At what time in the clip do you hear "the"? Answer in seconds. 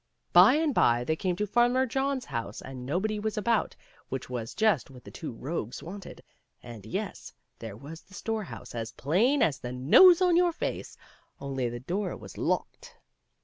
5.03-5.11, 8.01-8.15, 9.59-9.71, 11.69-11.79